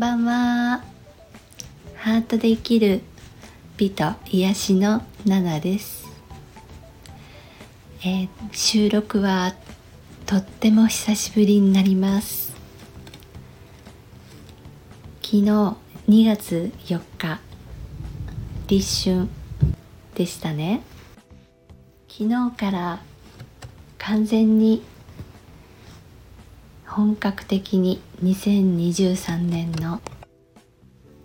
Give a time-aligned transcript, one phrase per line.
[0.00, 0.82] ばんは。
[1.96, 3.02] ハートで生きる
[3.76, 6.08] 美と癒しのナナです、
[8.00, 9.52] えー、収録は
[10.24, 12.54] とっても久しぶりになります。
[15.20, 15.76] 昨日2
[16.08, 17.38] 月4日
[18.68, 19.28] 立春
[20.14, 20.80] でしたね。
[22.08, 23.00] 昨日から
[23.98, 24.82] 完全に
[26.90, 30.00] 本格的に2023年の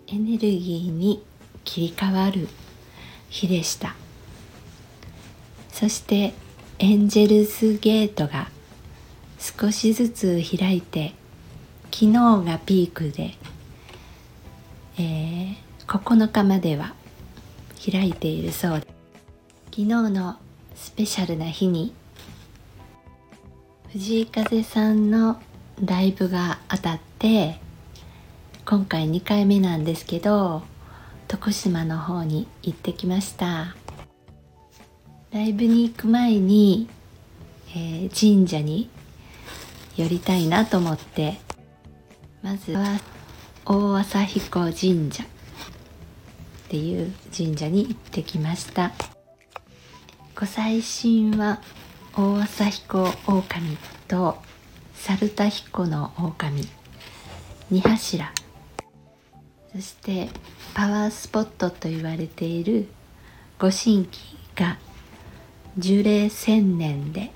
[0.06, 1.24] エネルギーに
[1.64, 2.48] 切り替わる
[3.28, 3.96] 日でした。
[5.72, 6.34] そして
[6.78, 8.48] エンジェルスゲートが
[9.40, 11.14] 少しずつ開いて
[11.92, 12.12] 昨日
[12.44, 13.34] がピークで、
[14.98, 16.94] えー、9日までは
[17.84, 18.86] 開いているそうで
[19.66, 20.36] 昨日の
[20.76, 21.92] スペシャルな日に
[23.90, 25.40] 藤井風さんの
[25.82, 27.60] ライブが当たって
[28.64, 30.62] 今回2回目なんですけど
[31.28, 33.76] 徳島の方に行ってきました。
[35.32, 36.88] ライブに行く前に、
[37.74, 38.88] えー、神社に
[39.96, 41.38] 寄りたいなと思って
[42.42, 42.98] まずは
[43.66, 45.26] 大朝彦神社っ
[46.68, 48.92] ていう神社に行ってきました。
[50.38, 51.60] ご祭神は
[52.16, 53.76] 大朝彦狼
[54.08, 54.38] と
[55.04, 56.66] 猿田彦の狼。
[57.70, 58.32] 二柱。
[59.72, 60.28] そして
[60.74, 62.88] パワースポットと言われている
[63.58, 64.08] 御神
[64.54, 64.78] 旗が
[65.76, 67.30] 樹齢千年で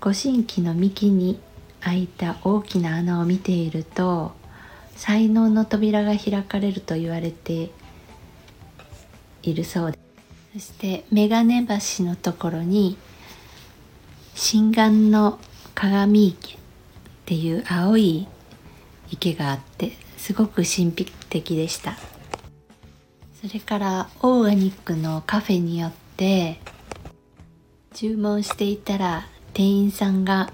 [0.00, 1.40] 御神旗の幹に
[1.80, 4.32] 開いた大きな穴を見ていると
[4.94, 7.70] 才能の扉が開かれると言われて
[9.42, 10.00] いるそうです。
[10.52, 12.98] そして眼鏡橋のところに
[14.42, 15.38] 心眼の
[15.74, 16.56] 鏡池っ
[17.26, 18.26] ていう青い
[19.10, 21.98] 池があってすごく神秘的でした
[23.42, 26.58] それからオーガニックのカフェによって
[27.92, 30.50] 注文していたら店員さんが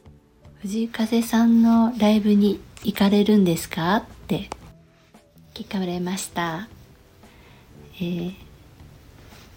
[0.62, 4.48] 「藤井風さんのライブに行かれるんですか?」って
[5.52, 6.66] 聞かれました、
[7.96, 8.34] えー、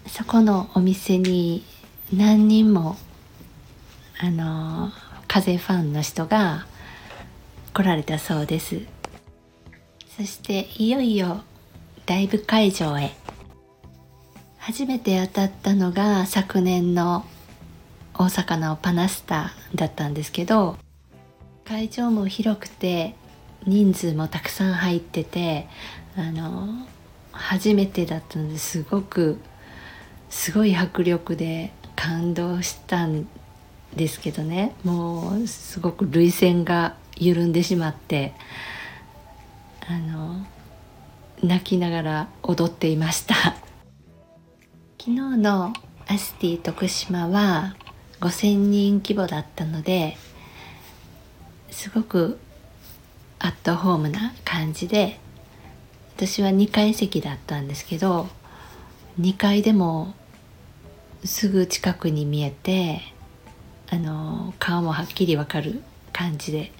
[0.08, 1.64] そこのお店に
[2.14, 2.98] 何人も
[4.24, 4.92] あの
[5.28, 6.68] 風ファンの人が
[7.74, 8.82] 来られたそうです。
[10.16, 11.42] そしていよいよ
[12.06, 13.16] ライブ会場へ。
[14.60, 17.26] 初めて当たったのが昨年の
[18.14, 20.78] 大阪のパナスタだったんですけど
[21.66, 23.16] 会場も広くて
[23.66, 25.68] 人数もたくさん入ってて
[26.16, 26.86] あの
[27.32, 29.40] 初めてだったのですごく
[30.30, 33.28] すごい迫力で感動したん
[33.96, 38.34] ですけどねもうすごく涙腺が緩んでしまって
[39.88, 40.46] あの
[41.44, 43.36] 泣きながら踊っていました。
[45.00, 45.74] 昨日の
[46.08, 47.76] アスティ徳島は
[48.20, 50.18] 5,000人規模だったので
[51.72, 52.38] すごく
[53.40, 55.20] アットホームな感じで
[56.16, 58.28] 私は2階席だったんですけど
[59.20, 60.14] 2階でも
[61.26, 63.02] すぐ近くに見えて
[63.94, 66.72] あの顔もはっきりわかる感じで。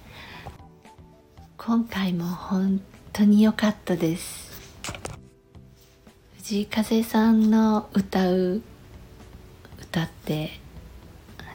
[1.58, 2.80] 今回も本
[3.12, 4.50] 当に良かったです。
[6.38, 8.62] 藤井風さんの歌う
[9.80, 10.58] 歌って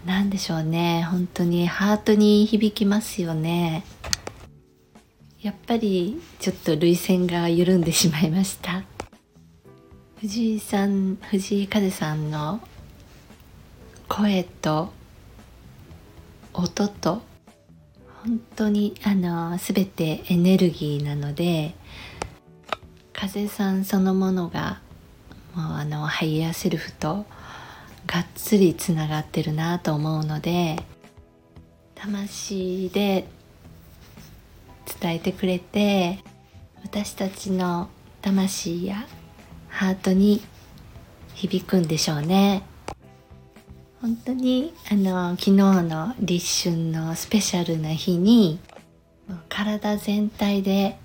[0.06, 1.08] 何でしょうね。
[1.10, 3.84] 本当にハートに響きますよね。
[5.42, 8.84] やっぱりちょっと涙腺が緩んでしまいました。
[10.22, 12.62] 藤井さん藤井風さんの
[14.08, 14.96] 声と
[16.58, 17.22] 音と
[18.24, 21.76] 本当にあの全てエネルギーなので
[23.14, 24.82] 風さんそのものが
[25.56, 27.26] もうあのハイヤーセルフと
[28.08, 30.78] がっつりつながってるなと思うので
[31.94, 33.28] 魂で
[35.00, 36.24] 伝えてくれて
[36.84, 37.90] 私たちの
[38.22, 39.06] 魂や
[39.68, 40.42] ハートに
[41.36, 42.64] 響くんでしょうね。
[44.02, 48.60] 本当にあの昨日の立春のスペシャルな日に
[49.50, 50.98] 体全体で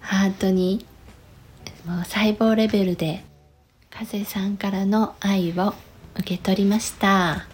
[0.00, 0.84] ハートに
[1.86, 3.24] もう細胞レベルで
[3.90, 5.74] 風さんからの愛を
[6.16, 7.46] 受け取りました。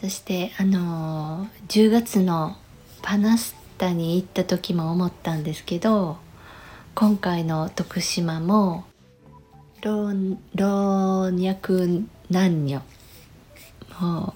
[0.00, 2.56] そしてあの10月の
[3.02, 6.18] パナスタに行った時も思ったんですけど
[6.94, 8.84] 今回の徳島も
[9.82, 10.10] 老
[10.54, 11.72] 老若
[12.30, 12.82] 男女
[14.00, 14.34] も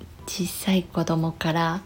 [0.00, 1.80] う小さい子供から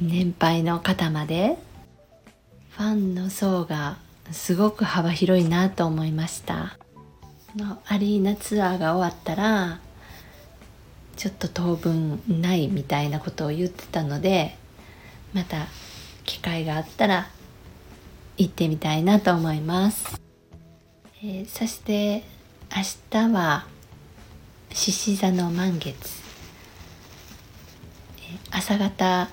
[0.00, 1.56] 年配の方まで
[2.70, 3.98] ファンの層が
[4.30, 6.78] すごく幅広いなと思いました。
[7.56, 9.80] のアリーナツアーが終わったら
[11.16, 14.56] ちょっと当分ないみたいなことを言ってたので
[15.32, 15.66] また
[16.24, 17.28] 機会があったら
[18.36, 20.20] 行ってみたいなと思います、
[21.22, 22.24] えー、そして
[22.72, 23.66] 明日は
[24.72, 26.22] 獅子座の満月、
[28.52, 29.28] 朝方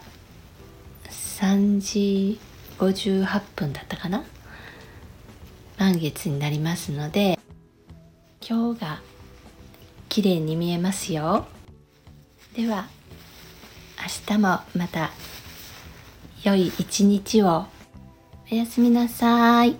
[1.40, 2.40] 3時
[2.80, 4.24] 58分だったかな？
[5.78, 7.38] 満月になりますので
[8.42, 9.02] 今日が
[10.10, 11.46] 綺麗に見えますよ。
[12.56, 12.88] では
[14.28, 15.12] 明日もまた
[16.44, 17.68] 良い一日を。
[18.52, 19.76] おやすみなさい。